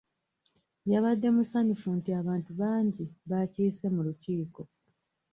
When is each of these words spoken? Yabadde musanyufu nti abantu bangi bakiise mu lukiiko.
Yabadde 0.91 1.27
musanyufu 1.35 1.87
nti 1.97 2.09
abantu 2.21 2.51
bangi 2.61 3.05
bakiise 3.29 3.85
mu 3.95 4.01
lukiiko. 4.07 4.61